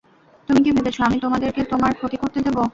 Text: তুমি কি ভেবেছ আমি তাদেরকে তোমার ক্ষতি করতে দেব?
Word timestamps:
তুমি 0.49 0.59
কি 0.63 0.71
ভেবেছ 0.71 0.97
আমি 1.01 1.17
তাদেরকে 1.23 1.61
তোমার 1.71 1.91
ক্ষতি 1.99 2.17
করতে 2.21 2.39
দেব? 2.45 2.57